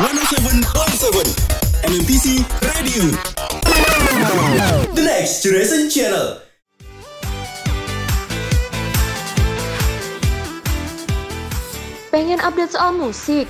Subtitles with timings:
[0.00, 3.12] 107.7 MMTC Radio
[4.96, 6.40] The Next Generation Channel
[12.08, 13.44] Pengen update soal musik?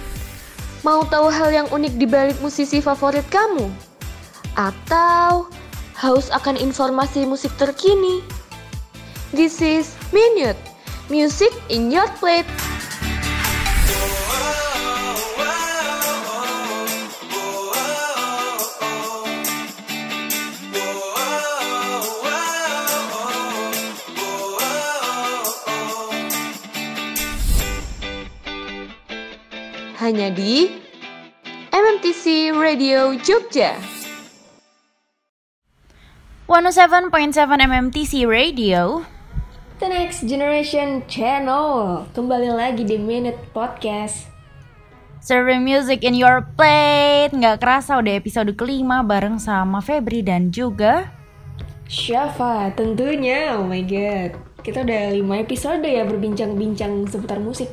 [0.82, 3.70] Mau tahu hal yang unik di balik musisi favorit kamu?
[4.58, 5.46] Atau
[6.02, 8.26] haus akan informasi musik terkini?
[9.30, 10.58] This is Minute
[11.06, 12.69] Music in Your Plate.
[30.10, 30.66] Hanya di
[31.70, 33.78] MMTC Radio Jogja.
[36.50, 39.06] 107.7 MMTC Radio.
[39.78, 42.02] The Next Generation Channel.
[42.10, 44.26] Kembali lagi di Minute Podcast.
[45.22, 47.30] Serving music in your plate.
[47.30, 51.06] Nggak kerasa udah episode kelima bareng sama Febri dan juga
[51.86, 53.54] Syafa tentunya.
[53.54, 54.34] Oh my god.
[54.66, 57.70] Kita udah 5 episode ya berbincang-bincang seputar musik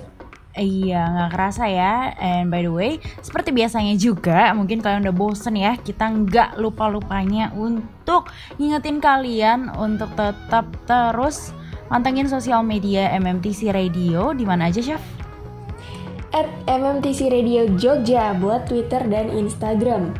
[0.57, 2.17] Iya nggak kerasa ya.
[2.17, 2.91] And by the way
[3.21, 10.09] Seperti biasanya juga Mungkin kalian udah bosen ya Kita nggak lupa-lupanya Untuk ngingetin kalian Untuk
[10.17, 11.53] tetap terus
[11.87, 14.35] Mantengin sosial media MMTC Radio.
[14.35, 14.99] Di mana aja Chef?
[16.35, 20.11] At MMTC Radio Jogja Buat Twitter dan Instagram.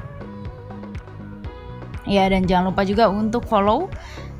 [2.08, 3.92] Ya dan jangan lupa juga untuk follow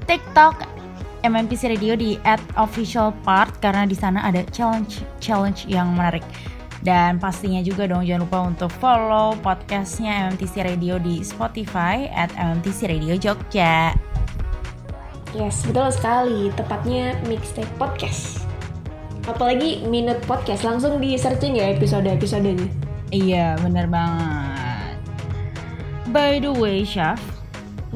[0.08, 0.77] TikTok
[1.26, 6.26] MMPC Radio di at official part karena di sana ada challenge challenge yang menarik.
[6.86, 12.94] Dan pastinya juga dong jangan lupa untuk follow podcastnya MMTC Radio di Spotify at MMTC
[12.94, 13.98] Radio Jogja.
[15.36, 16.54] Yes, betul sekali.
[16.56, 18.48] Tepatnya Mixtape Podcast.
[19.28, 22.72] Apalagi Minute Podcast, langsung di searching ya episode-episodenya.
[23.12, 24.96] Iya, bener banget.
[26.16, 27.20] By the way, Chef,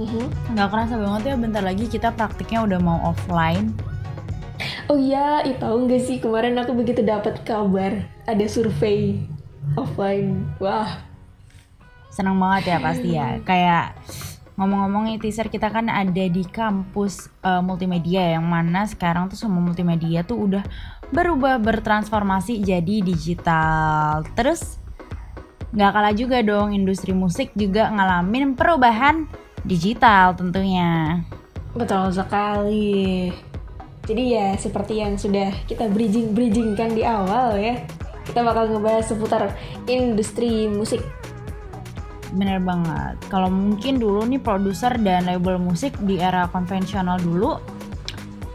[0.02, 0.58] Mhm.
[0.58, 3.70] nggak kerasa banget ya bentar lagi kita praktiknya udah mau offline.
[4.90, 9.22] Oh iya, ih tahu nggak sih kemarin aku begitu dapat kabar ada survei
[9.78, 10.46] offline.
[10.58, 11.02] Wah,
[12.12, 13.40] Seneng banget ya pasti ya.
[13.42, 13.96] Kayak
[14.60, 19.64] ngomong-ngomong nih teaser kita kan ada di kampus eh, multimedia yang mana sekarang tuh semua
[19.64, 20.64] multimedia tuh udah
[21.10, 24.28] berubah bertransformasi jadi digital.
[24.36, 24.78] Terus
[25.72, 29.24] nggak kalah juga dong industri musik juga ngalamin perubahan
[29.66, 31.22] digital tentunya.
[31.72, 33.32] betul sekali.
[34.04, 37.80] Jadi ya seperti yang sudah kita bridging bridgingkan di awal ya,
[38.28, 39.56] kita bakal ngebahas seputar
[39.88, 41.00] industri musik.
[42.36, 43.16] Bener banget.
[43.32, 47.60] Kalau mungkin dulu nih produser dan label musik di era konvensional dulu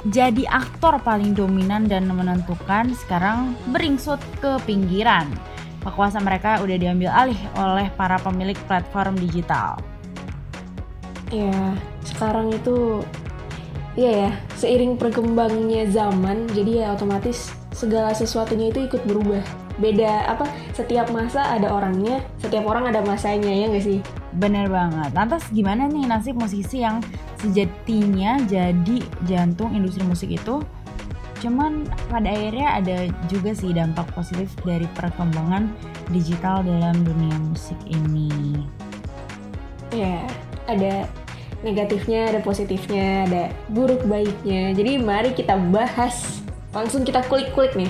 [0.07, 5.27] jadi aktor paling dominan dan menentukan sekarang beringsut ke pinggiran.
[5.83, 9.75] Kekuasaan mereka udah diambil alih oleh para pemilik platform digital.
[11.35, 11.75] Ya,
[12.07, 13.03] sekarang itu
[13.97, 19.41] Iya ya, seiring berkembangnya zaman, jadi ya otomatis segala sesuatunya itu ikut berubah.
[19.81, 20.45] Beda apa?
[20.77, 24.05] Setiap masa ada orangnya, setiap orang ada masanya ya nggak sih?
[24.37, 25.17] Bener banget.
[25.17, 27.01] Lantas gimana nih nasib musisi yang
[27.41, 30.61] sejatinya jadi jantung industri musik itu?
[31.41, 32.97] Cuman pada akhirnya ada
[33.33, 35.73] juga sih dampak positif dari perkembangan
[36.13, 38.61] digital dalam dunia musik ini.
[39.89, 40.29] Ya,
[40.67, 41.07] ada
[41.65, 44.71] negatifnya, ada positifnya, ada buruk baiknya.
[44.77, 46.43] Jadi mari kita bahas.
[46.71, 47.89] Langsung kita kulik-kulik nih.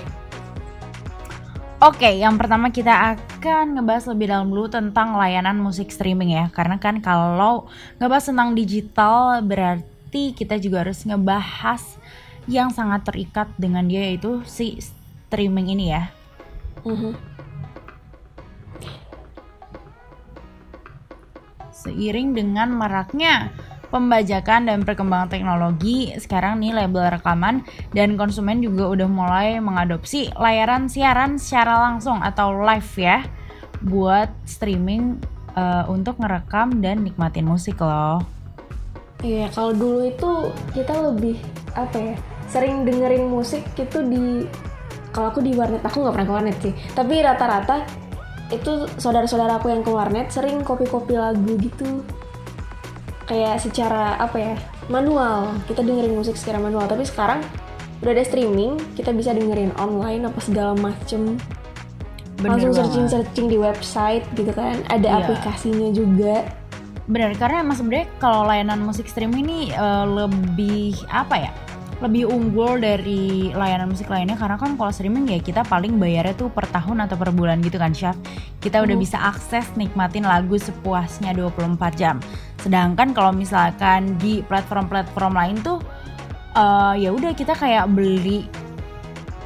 [1.77, 6.49] Oke, yang pertama kita akan ngebahas lebih dalam dulu tentang layanan musik streaming ya.
[6.49, 7.69] Karena kan kalau
[8.01, 11.83] ngebahas tentang digital berarti kita juga harus ngebahas
[12.49, 16.09] yang sangat terikat dengan dia yaitu si streaming ini ya.
[16.87, 17.36] Mhm.
[21.87, 23.55] Seiring dengan maraknya
[23.89, 27.63] pembajakan dan perkembangan teknologi, sekarang nih label rekaman
[27.95, 33.23] dan konsumen juga udah mulai mengadopsi layanan siaran secara langsung atau live ya
[33.87, 35.23] buat streaming
[35.55, 38.21] eh, untuk ngerekam dan nikmatin musik loh.
[39.25, 40.31] Iya, kalau dulu itu
[40.77, 41.41] kita lebih
[41.73, 42.15] apa ya?
[42.47, 44.45] Sering dengerin musik itu di
[45.11, 46.75] kalau aku di warnet, aku nggak pernah ke warnet sih.
[46.93, 47.89] Tapi rata-rata
[48.49, 52.03] itu saudara-saudara aku yang ke warnet sering kopi-kopi lagu gitu.
[53.27, 54.55] Kayak secara apa ya?
[54.87, 55.51] Manual.
[55.67, 56.87] Kita dengerin musik secara manual.
[56.87, 57.43] Tapi sekarang
[58.05, 61.35] udah ada streaming, kita bisa dengerin online apa segala macem.
[62.39, 62.81] Bener Langsung banget.
[62.87, 64.79] searching-searching di website gitu kan.
[64.93, 65.17] Ada Iya.
[65.25, 66.45] aplikasinya juga.
[67.07, 71.51] Bener, karena emang sebenarnya kalau layanan musik streaming ini eh, lebih apa ya?
[71.97, 76.53] Lebih unggul dari layanan musik lainnya karena kan kalau streaming ya kita paling bayarnya tuh
[76.53, 78.13] per tahun atau per bulan gitu kan Chef.
[78.61, 79.05] Kita udah Hmm.
[79.05, 82.21] bisa akses nikmatin lagu sepuasnya 24 jam.
[82.61, 85.81] Sedangkan kalau misalkan di platform-platform lain tuh
[86.57, 88.45] eh, ya udah kita kayak beli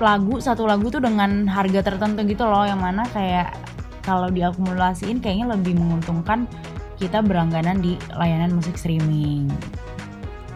[0.00, 3.52] lagu satu lagu tuh dengan harga tertentu gitu loh yang mana kayak
[4.00, 6.48] kalau diakumulasiin kayaknya lebih menguntungkan
[6.96, 9.46] kita berangganan di layanan musik streaming.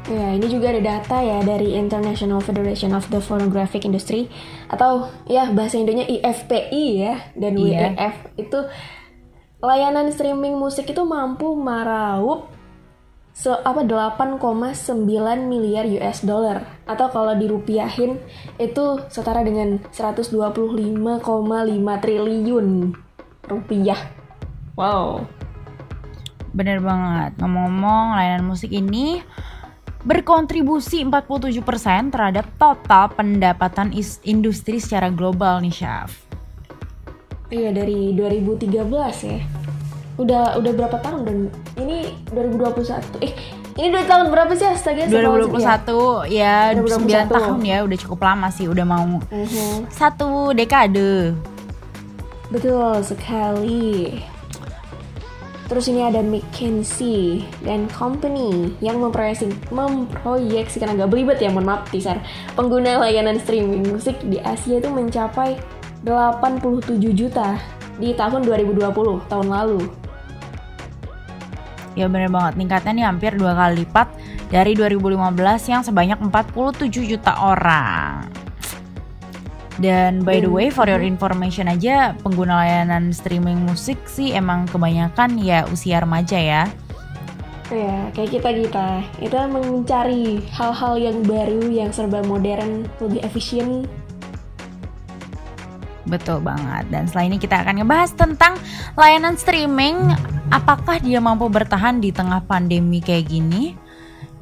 [0.04, 4.28] Ya, ini juga ada data ya dari International Federation of the Phonographic Industry
[4.68, 7.96] atau ya bahasa Indonya IFPI ya dan Iya.
[7.96, 8.58] WEF itu
[9.64, 12.52] layanan streaming musik itu mampu meraup
[13.32, 14.94] se apa 8,9
[15.48, 18.20] miliar US dollar atau kalau dirupiahin
[18.60, 20.36] itu setara dengan 125,5
[22.04, 22.66] triliun
[23.48, 24.00] rupiah.
[24.76, 25.24] Wow.
[26.54, 27.34] Bener banget.
[27.42, 29.18] Ngomong-ngomong, layanan musik ini
[30.04, 33.90] berkontribusi 47% terhadap total pendapatan
[34.22, 36.12] industri secara global nih, Syaf.
[37.48, 39.40] Iya dari 2013 ya.
[40.20, 41.38] Udah udah berapa tahun dan
[41.80, 43.20] ini 2021.
[43.24, 43.32] Eh,
[43.80, 45.08] ini udah tahun berapa sih astaga?
[45.08, 47.34] Astagfirullahaladzim, 2021 ya 9 2021.
[47.34, 49.44] tahun ya, udah cukup lama sih, udah mau ya.
[49.44, 49.90] Mhm.
[49.90, 51.34] satu dekade.
[52.52, 54.22] Betul sekali.
[55.74, 62.14] Terus ini ada McKinsey dan Company yang memproyeksi, memproyeksikan agak belibet ya, mohon maaf teaser.
[62.54, 65.58] Pengguna layanan streaming musik di Asia itu mencapai
[66.06, 67.58] 87 juta
[67.98, 68.86] di tahun 2020,
[69.26, 69.82] tahun lalu.
[71.98, 74.14] Ya bener banget, tingkatnya nih hampir dua kali lipat
[74.54, 78.43] dari 2015 yang sebanyak 47 juta orang.
[79.82, 84.70] Dan by the Dan- way, for your information aja, pengguna layanan streaming musik sih emang
[84.70, 86.62] kebanyakan ya usia remaja ya.
[87.72, 88.88] Ya, kayak kita kita.
[89.18, 93.88] Kita mencari hal-hal yang baru, yang serba modern, lebih efisien.
[96.04, 96.84] Betul banget.
[96.92, 98.60] Dan setelah ini kita akan ngebahas tentang
[98.94, 99.96] layanan streaming.
[100.52, 103.72] Apakah dia mampu bertahan di tengah pandemi kayak gini?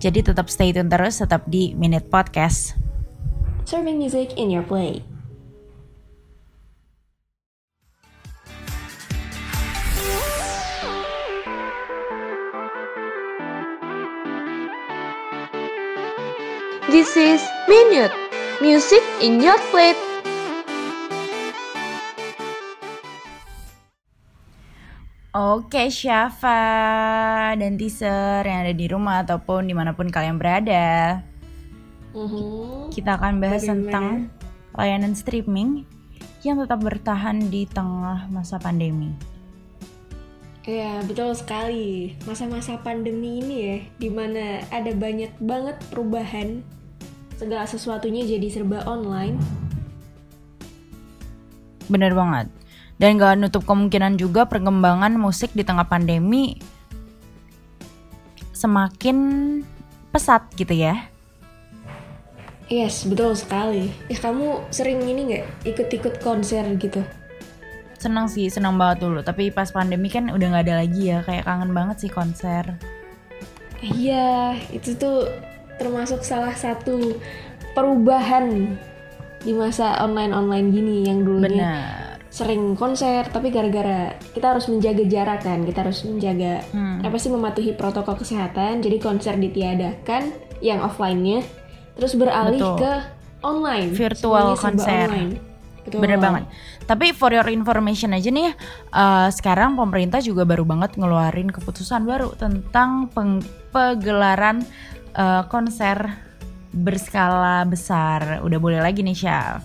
[0.02, 2.75] Jadi tetap stay tune terus, tetap di Minute Podcast.
[3.62, 5.06] Serving music in your play.
[17.12, 18.08] This is Minute
[18.64, 20.00] Music in your plate.
[25.36, 26.56] Oke, Syafa
[27.52, 31.20] dan teaser yang ada di rumah ataupun di mana pun kalian berada,
[32.16, 32.96] Mhm.
[32.96, 33.76] kita akan bahas Bagaimana?
[33.76, 34.06] tentang
[34.72, 35.84] layanan streaming
[36.40, 39.12] yang tetap bertahan di tengah masa pandemi.
[40.64, 42.16] Ya, betul sekali.
[42.24, 46.80] Masa-masa pandemi ini ya, di mana ada banyak banget perubahan.
[47.37, 49.37] Segala sesuatunya jadi serba online.
[51.90, 52.46] Bener banget.
[52.96, 56.56] Dan gak nutup kemungkinan juga perkembangan musik di tengah pandemi
[58.55, 59.19] semakin
[60.14, 61.11] pesat gitu ya.
[62.70, 63.90] Yes, betul sekali.
[64.06, 65.44] Eh, kamu sering ini nggak
[65.75, 67.02] ikut-ikut konser gitu?
[67.99, 69.20] Seneng sih, seneng banget dulu.
[69.20, 71.20] Tapi pas pandemi kan udah gak ada lagi ya.
[71.26, 72.79] Kayak kangen banget sih konser.
[73.82, 75.26] Iya, itu tuh
[75.82, 77.19] termasuk salah satu
[77.75, 78.79] perubahan
[79.43, 82.23] di masa online-online gini yang dulunya Bener.
[82.31, 87.03] sering konser, tapi gara-gara kita harus menjaga jarak kan, kita harus menjaga Hmm.
[87.03, 90.31] apa sih mematuhi protokol kesehatan, jadi konser ditiadakan
[90.62, 91.43] yang offline-nya,
[91.93, 92.79] terus beralih Betul.
[92.79, 92.93] ke
[93.43, 95.06] online, Virtual Semuanya konser.
[95.10, 95.32] online.
[95.82, 95.98] Betul.
[95.98, 96.44] Bener banget.
[96.86, 98.55] Tapi for your information aja nih,
[98.89, 103.43] eh, sekarang pemerintah juga baru banget ngeluarin keputusan baru tentang peng-
[103.74, 104.62] pegelaran
[105.12, 105.98] eh, konser
[106.70, 108.40] berskala besar.
[108.40, 109.62] Udah boleh lagi nih, Syaf.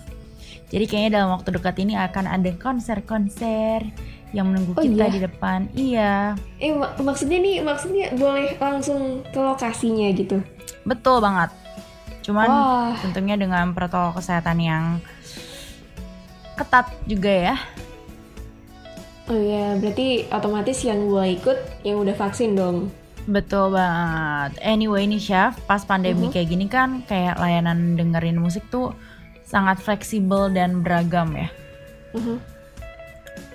[0.68, 3.88] Jadi kayaknya dalam waktu dekat ini akan ada konser-konser
[4.36, 5.08] yang menunggu Oh, kita iya?
[5.08, 5.58] di depan.
[5.72, 6.14] Iya,
[6.60, 10.44] Eh mak- maksudnya nih, maksudnya boleh langsung ke lokasinya gitu.
[10.84, 11.48] betul banget.
[12.20, 12.92] Cuman Wah.
[13.00, 14.84] tentunya dengan protokol kesehatan yang
[16.56, 17.56] ketat juga ya.
[19.28, 22.88] Oh ya, berarti otomatis yang boleh ikut yang udah vaksin dong.
[23.26, 24.60] Betul banget.
[24.62, 26.32] Anyway nih Chef, pas pandemi Mhm.
[26.32, 28.94] kayak gini kan kayak layanan dengerin musik tuh
[29.48, 31.48] sangat fleksibel dan beragam ya.
[32.14, 32.36] Mhm.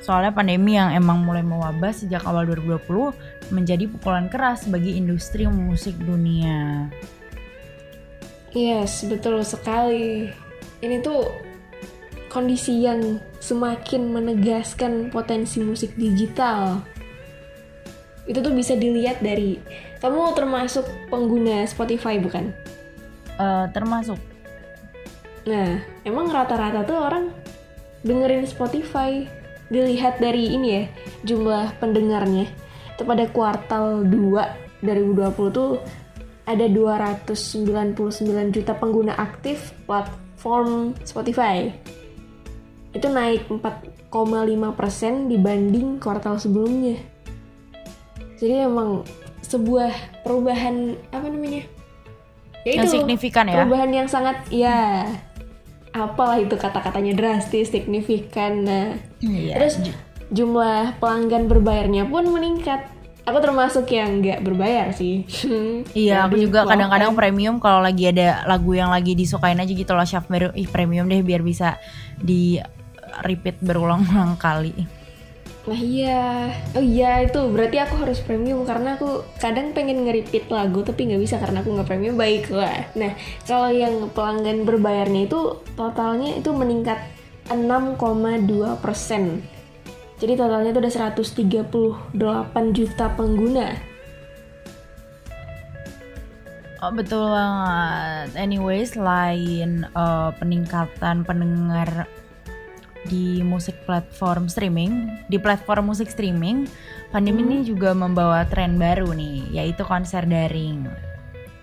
[0.03, 3.15] Soalnya pandemi yang emang mulai mewabah sejak awal 2020
[3.55, 6.91] menjadi pukulan keras bagi industri musik dunia.
[8.51, 10.29] Yes, betul sekali.
[10.83, 11.25] Ini tuh
[12.27, 16.83] kondisi yang semakin menegaskan potensi musik digital.
[18.29, 19.59] Itu tuh bisa dilihat dari
[19.99, 22.55] kamu termasuk pengguna Spotify bukan?
[23.33, 24.19] Eh, termasuk
[25.43, 27.27] Nah, emang rata-rata tuh orang
[28.07, 29.27] dengerin Spotify
[29.67, 30.83] dilihat dari ini ya,
[31.27, 32.47] jumlah pendengarnya.
[32.95, 35.83] Itu pada kuartal 2 2020 tuh
[36.47, 41.71] ada 299 juta pengguna aktif platform Spotify.
[42.95, 47.03] Itu naik 4,5% dibanding kuartal sebelumnya.
[48.43, 49.07] Jadi emang
[49.39, 51.63] sebuah perubahan apa namanya?
[52.67, 53.63] Ya Yang itu, signifikan ya?
[53.63, 55.07] Perubahan yang sangat ya
[55.95, 58.67] apalah itu kata-katanya drastis, signifikan.
[58.67, 58.87] Nah,
[59.23, 59.55] Iya.
[59.55, 59.79] terus
[60.27, 62.91] jumlah pelanggan berbayarnya pun meningkat.
[63.23, 65.23] Aku termasuk yang nggak berbayar sih.
[66.03, 70.03] Iya, aku juga kadang-kadang premium kalau lagi ada lagu yang lagi disukain aja gitu loh
[70.03, 71.79] Chef baru ih premium deh biar bisa
[72.19, 72.59] di
[73.23, 75.02] repeat berulang-ulang kali.
[75.63, 80.83] Nah iya, oh iya itu berarti aku harus premium karena aku kadang pengen nge-repeat lagu
[80.83, 82.83] tapi nggak bisa karena aku nggak premium baiklah.
[82.99, 83.15] Nah
[83.47, 86.99] kalau yang pelanggan berbayarnya itu totalnya itu meningkat
[87.47, 89.39] 6,2 persen.
[90.19, 92.11] Jadi totalnya itu ada 138
[92.75, 93.67] juta pengguna.
[96.83, 98.35] Oh betul banget.
[98.35, 102.11] Anyway, selain eh, peningkatan pendengar
[103.07, 106.67] di musik platform streaming, di platform musik streaming,
[107.11, 110.87] pandemi ini juga membawa tren baru nih, yaitu konser daring.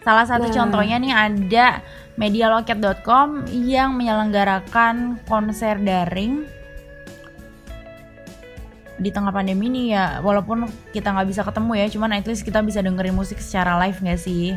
[0.01, 1.85] Salah satu contohnya nih ada
[2.17, 6.49] medialoket.com yang menyelenggarakan konser daring
[9.01, 12.61] di tengah pandemi ini ya walaupun kita nggak bisa ketemu ya cuman at least kita
[12.61, 14.53] bisa dengerin musik secara live nggak sih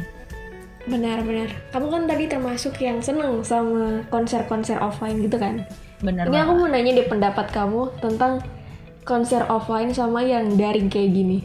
[0.84, 1.48] Benar-benar.
[1.72, 5.64] Kamu kan tadi termasuk yang seneng sama konser-konser offline gitu kan?
[6.04, 6.60] Bener Ini aku banget.
[6.60, 8.44] mau nanya deh pendapat kamu tentang
[9.08, 11.40] konser offline sama yang daring kayak gini.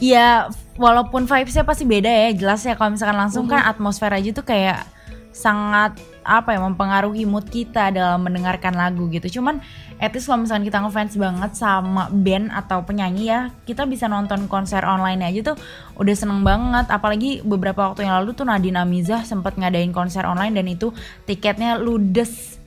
[0.00, 0.48] Ya,
[0.80, 4.88] walaupun vibesnya pasti beda ya, jelas ya kalau misalkan langsung kan atmosfer aja tuh kayak
[5.30, 9.40] sangat apa ya mempengaruhi mood kita dalam mendengarkan lagu gitu.
[9.40, 9.60] Cuman
[10.00, 14.84] least kalau misalkan kita ngefans banget sama band atau penyanyi ya, kita bisa nonton konser
[14.84, 15.56] online aja tuh
[16.00, 16.88] udah seneng banget.
[16.88, 20.92] Apalagi beberapa waktu yang lalu tuh Nadine Amizah sempat ngadain konser online dan itu
[21.28, 22.59] tiketnya ludes.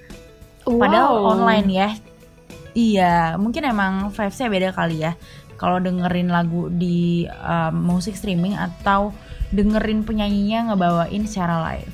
[0.64, 1.32] Padahal Wow.
[1.38, 1.90] online ya.
[2.74, 5.14] Iya, mungkin emang vibesnya beda kali ya.
[5.62, 9.14] Kalau dengerin lagu di um, musik streaming atau
[9.54, 11.94] dengerin penyanyinya ngebawain secara live.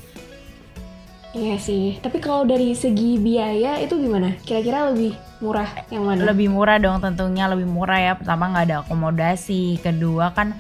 [1.35, 2.01] Iya sih.
[2.01, 4.33] Tapi kalau dari segi biaya itu gimana?
[4.41, 6.25] Kira-kira lebih murah yang mana?
[6.25, 8.13] Lebih murah dong tentunya lebih murah ya.
[8.17, 10.57] Pertama nggak ada akomodasi, kedua kan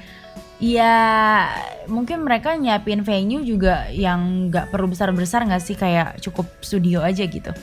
[0.59, 1.47] ya
[1.87, 7.23] mungkin mereka nyiapin venue juga yang nggak perlu besar-besar nggak sih kayak cukup studio aja
[7.23, 7.55] gitu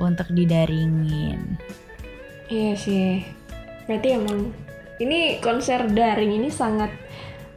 [0.00, 1.58] untuk didaringin.
[2.52, 3.24] Iya sih.
[3.88, 4.52] Berarti emang
[5.00, 6.92] ini konser daring ini sangat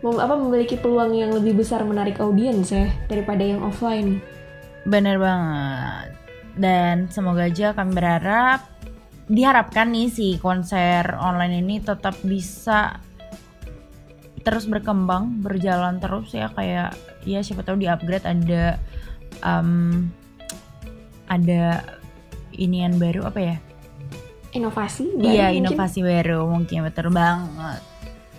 [0.02, 4.24] mem- apa memiliki peluang yang lebih besar menarik audiens ya daripada yang offline.
[4.88, 6.16] Bener banget.
[6.56, 8.64] Dan semoga aja kami berharap
[9.26, 13.02] diharapkan nih si konser online ini tetap bisa
[14.46, 16.94] terus berkembang, berjalan terus ya kayak
[17.26, 18.78] ya siapa tahu di upgrade ada
[19.42, 20.06] um,
[21.26, 21.82] ada
[22.58, 23.56] inian baru apa ya?
[24.56, 25.12] Inovasi?
[25.16, 25.60] baru Iya mungkin?
[25.68, 27.82] inovasi baru mungkin betul banget.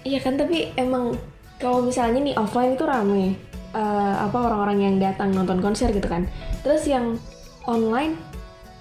[0.07, 1.19] Iya kan tapi emang
[1.61, 3.37] kalau misalnya nih offline itu rame
[3.77, 6.25] eh, apa orang-orang yang datang nonton konser gitu kan.
[6.65, 7.21] Terus yang
[7.69, 8.17] online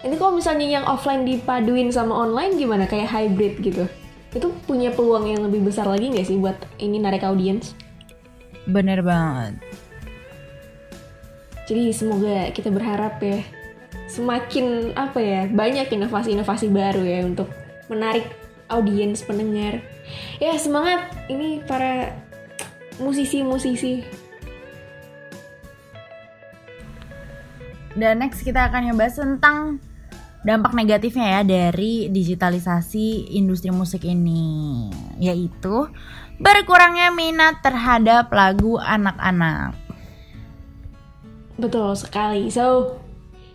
[0.06, 3.90] ini kalau misalnya yang offline dipaduin sama online gimana kayak hybrid gitu.
[4.36, 7.74] Itu punya peluang yang lebih besar lagi nggak sih buat ini narik audiens?
[8.70, 9.58] Bener banget.
[11.66, 13.42] Jadi semoga kita berharap ya
[14.06, 17.50] semakin apa ya banyak inovasi-inovasi baru ya untuk
[17.90, 18.30] menarik
[18.70, 19.82] audiens pendengar.
[20.42, 22.14] Ya semangat ini para
[23.02, 24.06] musisi-musisi.
[27.96, 29.80] Dan next kita akan ngebahas tentang
[30.44, 35.88] dampak negatifnya ya dari digitalisasi industri musik ini, yaitu
[36.38, 39.74] berkurangnya minat terhadap lagu anak-anak.
[41.56, 42.52] Betul sekali.
[42.52, 43.00] So,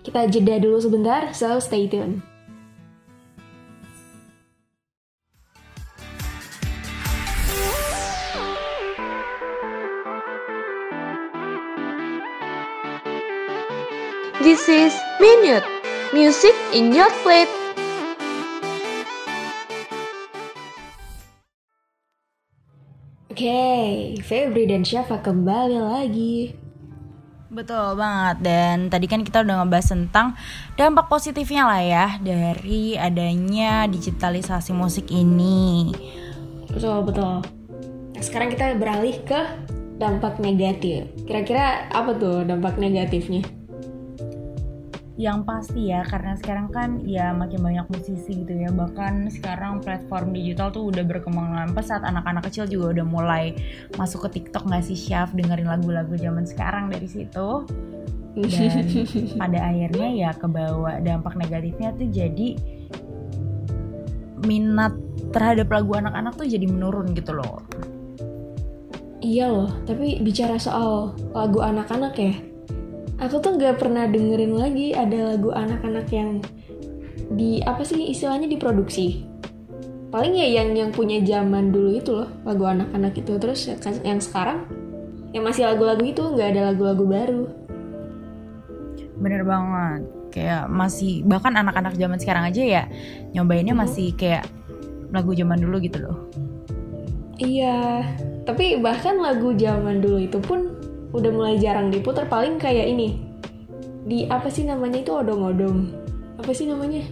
[0.00, 1.32] kita jeda dulu sebentar.
[1.36, 2.24] So, stay tune.
[14.40, 15.68] This is Minute
[16.16, 17.52] Music in your plate.
[23.30, 26.69] Oke, Febri dan Syafa kembali lagi.
[27.50, 30.38] Betul banget dan tadi kan kita udah ngebahas tentang
[30.78, 35.90] dampak positifnya lah ya dari adanya digitalisasi musik ini.
[36.70, 37.42] Betul, betul.
[38.14, 39.66] Nah, sekarang kita beralih ke
[39.98, 41.10] dampak negatif.
[41.26, 43.42] Kira-kira apa tuh dampak negatifnya?
[45.20, 48.72] Yang pasti ya karena sekarang kan ya makin banyak musisi gitu ya.
[48.72, 53.52] Bahkan sekarang platform digital tuh udah berkembang dengan pesat anak-anak kecil juga udah mulai
[54.00, 55.36] masuk ke TikTok nggak sih Syaf?
[55.36, 57.68] Dengerin lagu-lagu zaman sekarang dari situ.
[58.32, 58.88] Dan
[59.44, 62.56] pada akhirnya ya kebawa dampak negatifnya tuh jadi
[64.40, 64.96] minat
[65.36, 67.60] terhadap lagu anak-anak tuh jadi menurun gitu loh.
[69.20, 72.32] Iya loh, tapi bicara soal lagu anak-anak ya,
[73.20, 76.40] aku tuh nggak pernah dengerin lagi ada lagu anak-anak yang
[77.30, 79.28] di apa sih istilahnya diproduksi.
[80.10, 83.70] Paling ya yang yang punya zaman dulu itu loh lagu anak-anak itu terus
[84.02, 84.66] yang sekarang
[85.30, 87.44] yang masih lagu-lagu itu nggak ada lagu-lagu baru.
[89.20, 90.00] bener banget
[90.32, 92.82] kayak masih bahkan anak-anak zaman sekarang aja ya
[93.36, 93.82] nyobainnya Mhm.
[93.84, 94.48] masih kayak
[95.12, 96.16] lagu zaman dulu gitu loh
[97.36, 98.04] Iya,
[98.48, 100.79] tapi bahkan lagu zaman dulu itu pun
[101.10, 103.22] udah mulai jarang diputar paling kayak ini.
[104.06, 105.90] Di apa sih namanya itu odong-odong.
[106.40, 107.04] Apa sih namanya?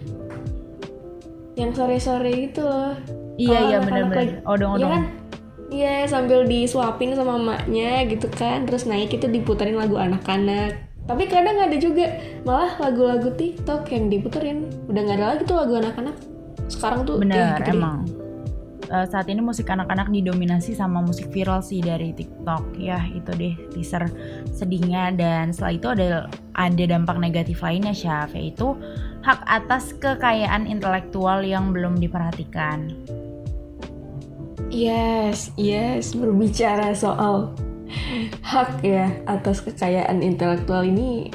[1.59, 2.95] Yang sore-sore itu loh.
[3.39, 4.17] Iya iya bener-bener.
[4.17, 4.79] lagi- odong-odong.
[4.79, 5.03] Iya kan?
[5.69, 8.65] Iya sambil disuapin sama emaknya gitu kan.
[8.65, 10.87] Terus naik itu diputerin lagu anak-anak.
[11.05, 12.05] Tapi kadang ada juga
[12.45, 14.69] malah lagu-lagu TikTok yang diputerin.
[14.85, 16.15] Udah nggak ada lagi tuh lagu anak-anak.
[16.69, 17.81] Sekarang tuh bener kayak gitu deh.
[18.89, 22.73] Eh, saat ini musik anak-anak didominasi sama musik viral sih dari TikTok.
[22.81, 24.09] Ya itu deh teaser
[24.49, 25.13] sedihnya.
[25.13, 26.07] Dan setelah itu ada
[26.57, 28.73] ada dampak negatif lainnya Syaf yaitu
[29.21, 32.97] hak atas kekayaan intelektual yang belum diperhatikan.
[34.73, 37.53] Yes, yes, berbicara soal
[38.41, 41.29] hak ya atas kekayaan intelektual ini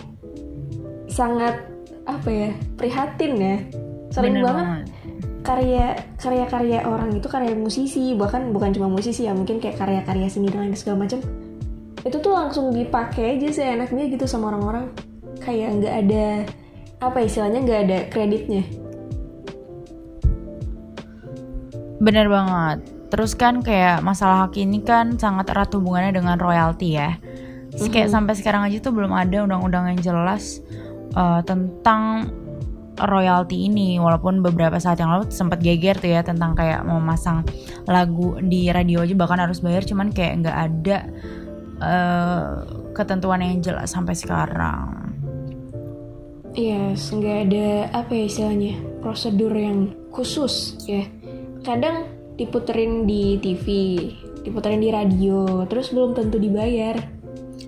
[1.07, 1.55] sangat
[2.03, 3.57] apa ya prihatin ya.
[4.11, 4.67] Sering Bener banget
[5.45, 10.49] karya karya-karya orang itu karya musisi bahkan bukan cuma musisi ya mungkin kayak karya-karya seni
[10.49, 11.21] dan lain segala macam
[12.01, 14.89] itu tuh langsung dipakai aja seenaknya gitu sama orang-orang
[15.45, 16.27] kayak nggak ada
[17.05, 18.65] apa istilahnya nggak ada kreditnya
[22.05, 22.85] Bener banget.
[23.09, 27.17] Terus kan kayak masalah hak ini kan sangat erat hubungannya dengan royalti ya.
[27.73, 28.15] Terus kayak Mhm.
[28.15, 30.61] sampai sekarang aja tuh belum ada undang-undang yang jelas
[31.17, 32.29] uh, tentang
[32.99, 33.99] royalti ini.
[33.99, 37.43] Walaupun beberapa saat yang lalu sempat geger tuh ya tentang kayak mau masang
[37.89, 39.83] lagu di radio aja bahkan harus bayar.
[39.83, 40.99] Cuman kayak nggak ada
[41.83, 42.49] uh,
[42.95, 45.15] ketentuan yang jelas sampai sekarang.
[46.55, 51.03] Yes, nggak ada apa ya istilahnya prosedur yang khusus ya.
[51.67, 52.07] Kadang
[52.39, 53.67] diputerin di TV,
[54.47, 56.95] diputerin di radio, terus belum tentu dibayar.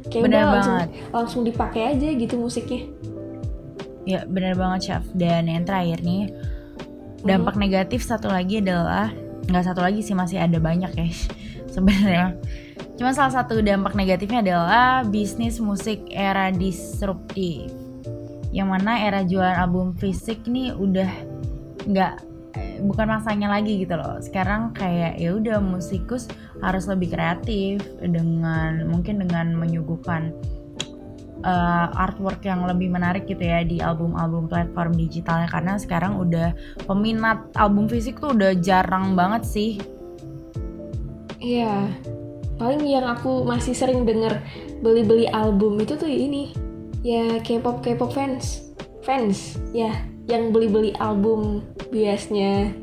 [0.07, 0.91] Kayak Bener udah langsung banget.
[1.11, 2.87] langsung dipakai aja gitu musiknya.
[4.07, 5.05] Ya benar banget chef.
[5.13, 6.31] Dan yang terakhir nih
[7.27, 9.11] dampak negatif satu lagi adalah
[9.51, 11.07] nggak satu lagi sih masih ada banyak ya
[11.75, 12.39] sebenarnya.
[12.97, 17.69] Cuma salah satu dampak negatifnya adalah bisnis musik era disruptif.
[18.55, 21.11] Yang mana era jualan album fisik ini udah
[21.85, 22.15] nggak
[22.89, 24.17] bukan masanya lagi gitu loh.
[24.23, 26.31] Sekarang kayak ya udah musikus
[26.65, 30.33] harus lebih kreatif dengan mungkin dengan menyuguhkan
[31.45, 36.55] uh, artwork yang lebih menarik gitu ya di album-album platform digitalnya karena sekarang udah
[36.87, 39.71] peminat album fisik tuh udah jarang banget sih.
[41.43, 41.93] Iya.
[42.57, 44.41] Paling yang aku masih sering denger
[44.81, 46.57] beli-beli album itu tuh ini
[47.05, 48.65] ya K-pop K-pop fans.
[49.05, 51.63] Fans, ya, yang beli-beli album
[51.95, 52.75] biasnya.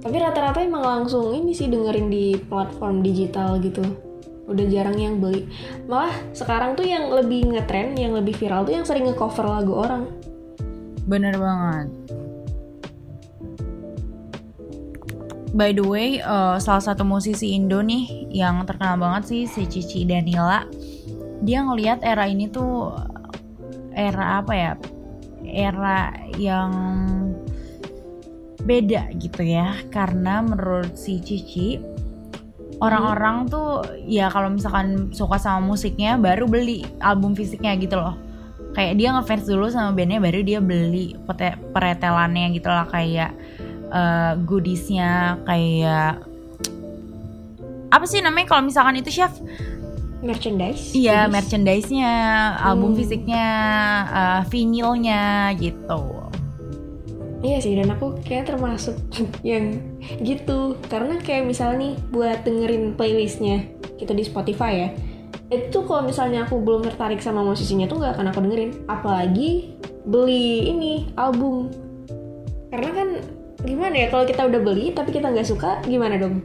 [0.00, 4.09] Tapi rata-rata emang langsung ini sih dengerin di platform digital gitu.
[4.50, 5.46] Udah jarang yang beli.
[5.86, 10.10] Malah sekarang tuh yang lebih ngetren, yang lebih viral tuh yang sering nge-cover lagu orang.
[11.06, 11.88] Bener banget.
[15.50, 20.06] By the way, uh, salah satu musisi Indo nih yang terkenal banget sih si Cici
[20.06, 20.62] Danila.
[21.42, 22.94] Dia ngelihat era ini tuh
[23.90, 24.72] era apa ya?
[25.42, 26.70] Era yang
[28.62, 29.74] beda gitu ya.
[29.90, 31.82] Karena menurut si Cici
[32.80, 38.16] orang-orang tuh ya kalau misalkan suka sama musiknya baru beli album fisiknya gitu loh.
[38.72, 41.16] Kayak dia ngefans dulu sama bandnya baru dia beli
[41.74, 42.88] peretelannya gitu lah.
[42.88, 43.36] Kayak
[43.92, 46.24] eh, goodiesnya kayak
[47.90, 49.34] apa sih namanya kalau misalkan itu chef?
[50.20, 50.92] Merchandise.
[50.92, 52.12] iya merchandise-nya
[52.60, 52.98] album Hmm.
[53.00, 53.46] fisiknya
[54.12, 56.19] eh, vinilnya gitu
[57.40, 59.00] Iya sih, dan aku kayak termasuk
[59.46, 59.80] yang
[60.20, 60.76] gitu.
[60.92, 63.64] Karena kayak misalnya nih, buat dengerin playlistnya
[63.96, 64.88] gitu di Spotify ya.
[65.50, 68.72] Itu kalau misalnya aku belum tertarik sama musisinya tuh nggak akan aku dengerin.
[68.86, 69.72] Apalagi
[70.04, 71.72] beli ini, album.
[72.68, 73.08] Karena kan
[73.64, 76.44] gimana ya, kalau kita udah beli tapi kita nggak suka, gimana dong?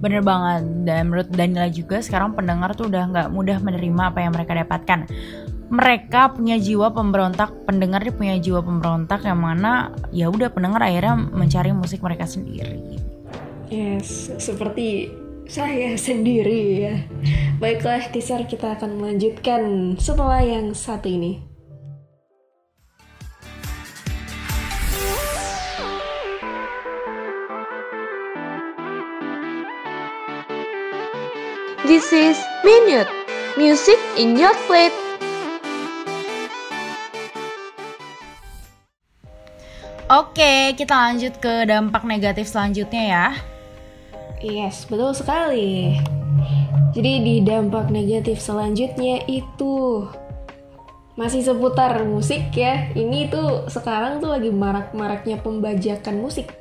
[0.00, 4.32] Bener banget dan menurut Danila juga sekarang pendengar tuh udah nggak mudah menerima apa yang
[4.32, 5.00] mereka dapatkan.
[5.70, 11.14] mereka punya jiwa pemberontak pendengar dia punya jiwa pemberontak yang mana ya udah pendengar akhirnya
[11.14, 12.98] mencari musik mereka sendiri
[13.70, 15.14] Yes, seperti
[15.46, 16.94] saya sendiri ya.
[17.62, 21.49] Baiklah, teaser kita akan melanjutkan setelah yang satu ini.
[31.90, 33.10] This is Minute,
[33.58, 34.94] music in your plate.
[40.06, 43.26] Oke, kita lanjut ke dampak negatif selanjutnya ya.
[44.38, 45.98] Yes, betul sekali.
[46.94, 50.06] Jadi di dampak negatif selanjutnya itu
[51.18, 52.86] masih seputar musik ya.
[52.94, 56.54] Ini tuh sekarang tuh lagi marak-maraknya pembajakan musik.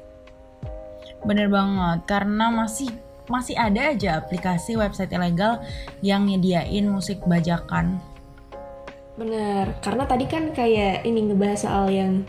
[1.21, 2.89] Bener banget, karena masih
[3.29, 5.61] masih ada aja aplikasi website ilegal
[6.01, 8.01] yang nyediain musik bajakan.
[9.15, 12.25] Bener, karena tadi kan kayak ini ngebahas soal yang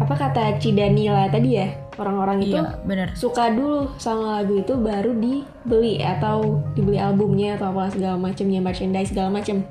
[0.00, 1.70] apa kata Cidanila tadi ya
[2.02, 3.08] orang-orang itu Iya, bener.
[3.14, 9.14] suka dulu sama lagu itu baru dibeli atau dibeli albumnya atau apa segala macamnya merchandise
[9.14, 9.62] segala macam.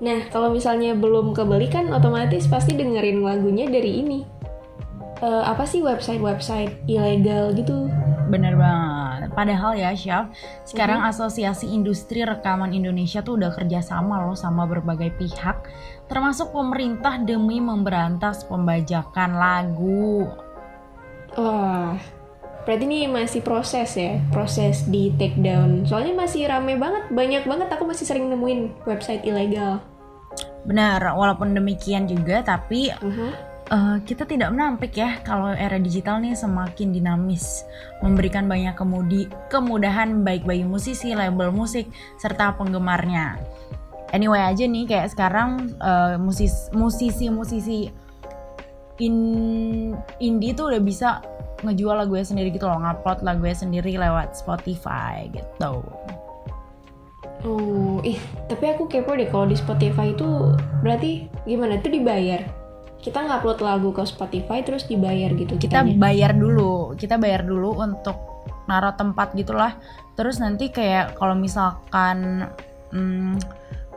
[0.00, 4.38] Nah kalau misalnya belum kebeli kan otomatis pasti dengerin lagunya dari ini
[5.18, 7.90] Eh, apa sih website-website ilegal gitu.
[8.28, 9.32] Bener banget.
[9.32, 10.28] Padahal ya, Syaf,
[10.68, 15.64] sekarang Asosiasi Industri Rekaman Indonesia tuh udah kerjasama loh sama berbagai pihak,
[16.12, 20.28] termasuk pemerintah demi memberantas pembajakan lagu.
[21.36, 21.96] Wah
[22.68, 25.88] berarti ini masih proses ya proses di take down.
[25.88, 29.80] Soalnya masih rame banget banyak banget aku masih sering nemuin website ilegal.
[30.68, 33.47] Benar, walaupun demikian juga, tapi Mhm.
[33.68, 37.64] Eh, kita tidak menampik ya kalau era digital nih semakin dinamis,
[38.00, 41.88] memberikan banyak kemudi kemudahan baik bagi musisi, label musik,
[42.20, 43.38] serta penggemarnya.
[44.16, 47.92] Anyway aja nih kayak sekarang eh, musis musisi-musisi
[48.98, 49.16] in
[50.18, 51.22] indie tuh udah bisa
[51.62, 55.82] ngejual lagunya sendiri gitu loh, ngupload lagunya sendiri lewat Spotify gitu.
[57.46, 58.18] Oh, ih,
[58.50, 62.42] tapi aku kepo deh kalau di Spotify itu berarti gimana tuh dibayar?
[62.98, 65.94] Kita ngupload lagu ke Spotify terus dibayar gitu kita kitanya.
[65.96, 68.18] bayar dulu kita bayar dulu untuk
[68.68, 69.78] naruh tempat gitulah.
[70.18, 72.50] Terus nanti kayak kalau misalkan
[72.90, 73.38] hmm,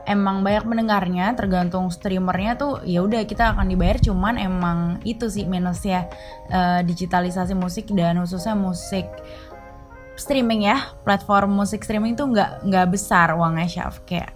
[0.05, 5.45] emang banyak mendengarnya tergantung streamernya tuh ya udah kita akan dibayar cuman emang itu sih
[5.45, 6.07] minusnya
[6.49, 9.09] eh, digitalisasi musik dan khususnya musik
[10.15, 10.77] streaming ya.
[11.03, 14.05] Platform musik streaming tuh nggak nggak besar uangnya Syaf.
[14.05, 14.31] Kayak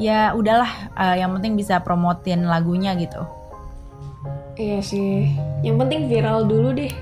[0.00, 3.39] ya udahlah eh, yang penting bisa promotin lagunya gitu
[4.56, 5.32] Iya sih.
[5.64, 6.92] Yang penting viral dulu deh.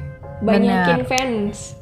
[0.43, 1.09] Banyakin Bener.
[1.11, 1.75] fans.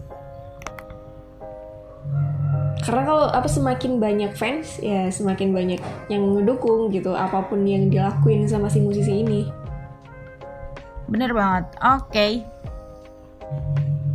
[2.80, 7.90] Karena kalau apa semakin banyak fans ya semakin banyak yang ngedukung gitu apa pun yang
[7.90, 9.42] dilakuin sama si musisi ini.
[11.06, 12.26] bener banget oke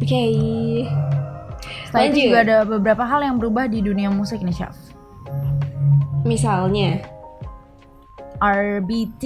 [0.01, 0.25] Oke.
[1.93, 2.17] Selain Lanjut.
[2.17, 4.73] itu juga ada beberapa hal yang berubah di dunia musik nih, Syaf.
[6.25, 7.05] Misalnya
[8.41, 9.23] RBT,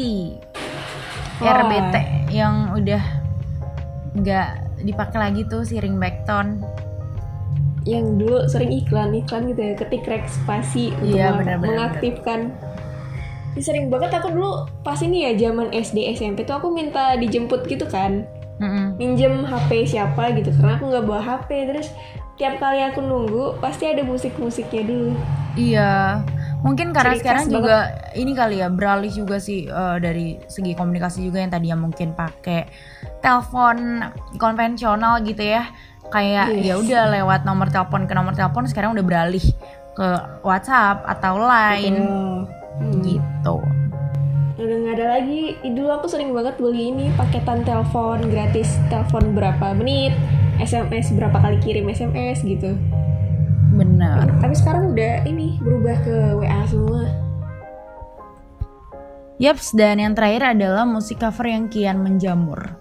[1.38, 1.52] Wah.
[1.58, 1.96] RBT
[2.30, 3.04] yang udah
[4.16, 4.48] nggak
[4.82, 5.76] dipakai lagi tuh si
[6.24, 6.64] tone.
[7.86, 11.70] yang dulu sering iklan-iklan gitu ya ketik rek spasi untuk Iya, meng- benar-benar.
[11.70, 12.40] mengaktifkan
[13.54, 17.64] Ini sering banget aku dulu pas ini ya zaman SD SMP tuh aku minta dijemput
[17.64, 18.26] gitu kan
[18.58, 18.98] Mm-mm.
[18.98, 21.88] minjem HP siapa gitu karena aku nggak bawa HP terus
[22.34, 25.12] tiap kali aku nunggu pasti ada musik-musiknya dulu
[25.54, 26.20] Iya,
[26.66, 27.78] mungkin karena Ciri sekarang juga
[28.18, 32.18] ini kali ya beralih juga sih eh, dari segi komunikasi juga yang tadi yang mungkin
[32.18, 32.66] pakai
[33.22, 34.02] telepon
[34.42, 35.70] konvensional gitu ya.
[36.10, 36.66] Kayak Yes.
[36.66, 39.46] ya udah lewat nomor telepon ke nomor telepon sekarang udah beralih
[39.94, 40.08] ke
[40.42, 42.46] WhatsApp atau Oh.
[42.76, 43.00] Hmm.
[43.02, 43.56] gitu.
[44.56, 49.76] udah nggak ada lagi dulu aku sering banget beli ini paketan telepon gratis telepon berapa
[49.76, 50.16] menit
[50.60, 52.76] SMS berapa kali kirim SMS gitu
[54.14, 54.38] Bener.
[54.42, 57.26] tapi sekarang udah ini berubah ke WA semua
[59.36, 62.80] Yaps, dan yang terakhir adalah musik cover yang kian menjamur.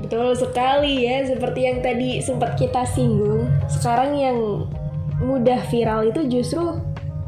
[0.00, 3.52] Betul sekali ya, seperti yang tadi sempat kita singgung.
[3.68, 4.64] Sekarang yang
[5.20, 6.80] mudah viral itu justru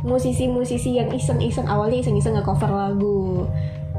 [0.05, 3.45] musisi-musisi yang iseng-iseng awalnya iseng-iseng nge-cover lagu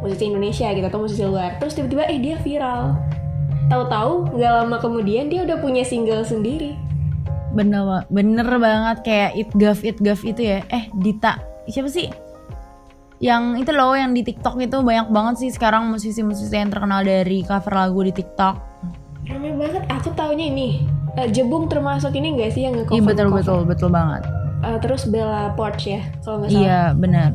[0.02, 1.62] musisi Indonesia gitu atau musisi luar.
[1.62, 2.98] Terus tiba-tiba eh dia viral.
[3.70, 6.74] Tahu-tahu nggak lama kemudian dia udah punya single sendiri.
[7.58, 10.62] Bener, bener banget kayak It Gov It Gov itu ya.
[10.70, 11.42] Eh, Dita.
[11.66, 12.06] Siapa sih?
[13.18, 17.42] Yang itu loh yang di TikTok itu banyak banget sih sekarang musisi-musisi yang terkenal dari
[17.42, 18.56] cover lagu di TikTok.
[19.26, 19.90] Rame banget.
[19.90, 20.86] Aku taunya ini.
[21.18, 22.94] eh, Jebung termasuk ini nggak sih yang nge-cover?
[22.94, 23.42] Iya betul nge-cover?
[23.42, 24.22] betul betul banget.
[24.62, 26.62] Eh, terus Bella Porch ya, kalau nggak salah.
[26.62, 27.32] Iya benar.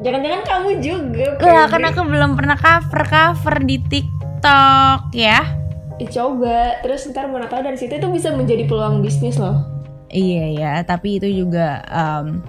[0.00, 1.26] Jangan-jangan kamu juga.
[1.40, 5.59] Lah kan aku belum pernah cover cover di TikTok ya.
[6.00, 9.60] Ih, coba terus ntar mana tahu dari situ itu bisa menjadi peluang bisnis loh.
[10.08, 12.40] Iya ya, tapi itu juga em,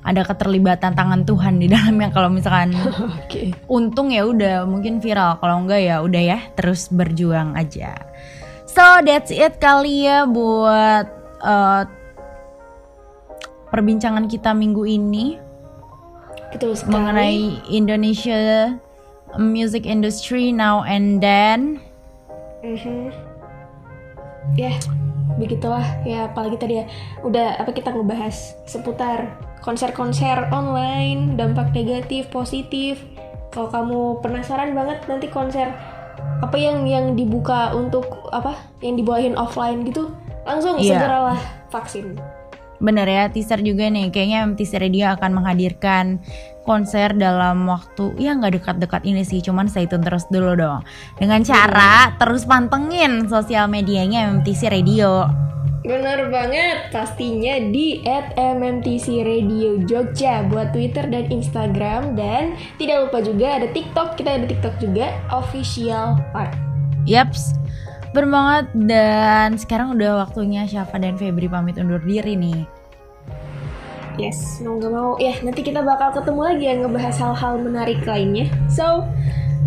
[0.00, 2.72] ada keterlibatan tangan Tuhan di dalamnya kalau misalkan
[3.20, 3.52] Oke.
[3.68, 7.94] untung ya udah mungkin viral kalau enggak ya udah ya terus berjuang aja.
[8.64, 11.06] So that's it kali ya buat
[11.44, 11.82] eh,
[13.68, 15.36] perbincangan kita minggu ini
[16.48, 16.92] Betul sekali.
[16.96, 18.72] mengenai Indonesia
[19.36, 21.84] music industry now and then.
[22.64, 23.12] Mhm.
[24.54, 24.72] Ya,
[25.36, 26.84] begitulah ya apalagi tadi ya
[27.26, 33.02] udah apa kita ngebahas seputar konser-konser online, dampak negatif, positif.
[33.50, 35.74] Kalau kamu penasaran banget nanti konser
[36.40, 40.12] apa yang yang dibuka untuk apa yang dibawain offline gitu,
[40.46, 41.00] langsung Iya.
[41.00, 41.40] segeralah
[41.72, 42.16] vaksin.
[42.78, 44.12] Bener ya, teaser juga nih.
[44.12, 46.20] Kayaknya MTC Radio akan menghadirkan
[46.66, 50.82] konser dalam waktu ya nggak dekat-dekat ini sih, cuman stay tune terus dulu dong.
[51.16, 55.30] Dengan cara terus pantengin sosial medianya MTC Radio.
[55.86, 58.02] Bener banget, pastinya di
[58.34, 64.50] @mmtc Radio Jogja buat Twitter dan Instagram dan tidak lupa juga ada TikTok, kita ada
[64.50, 66.58] TikTok juga official part.
[67.06, 67.54] Yaps,
[68.16, 72.64] berbanget dan sekarang udah waktunya Syafa dan Febri pamit undur diri nih.
[74.16, 78.48] Yes, mau gak mau ya nanti kita bakal ketemu lagi yang ngebahas hal-hal menarik lainnya.
[78.72, 79.04] So,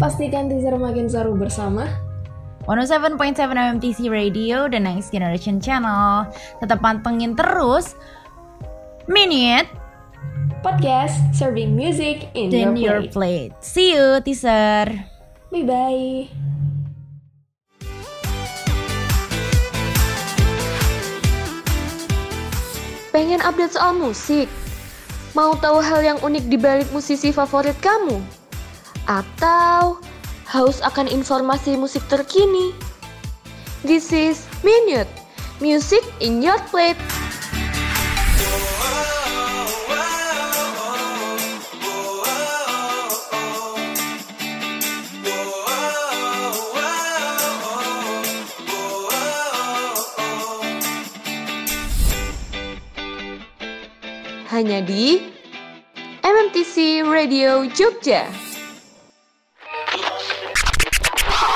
[0.02, 1.86] pastikan teaser makin seru bersama.
[2.66, 3.38] 107.7
[3.78, 6.30] MTC Radio, The Next Generation Channel.
[6.62, 7.94] Tetap pantengin terus
[9.10, 9.70] Minute
[10.62, 13.14] Podcast serving music in in your your plate.
[13.14, 13.52] plate.
[13.64, 14.92] See you, teaser.
[15.50, 16.30] Bye
[23.20, 24.48] Pengen update soal musik?
[25.36, 28.16] Mau tahu hal yang unik di balik musisi favorit kamu?
[29.12, 30.00] Atau
[30.48, 32.72] haus akan informasi musik terkini?
[33.84, 35.12] This is Minute,
[35.60, 36.96] music in your plate.
[54.60, 55.24] Hanya di
[56.20, 58.28] MMTC Radio Jogja.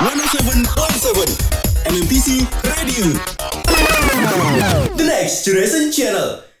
[0.00, 3.12] 107.7 MMPC Radio
[4.96, 6.53] The Next Generation Channel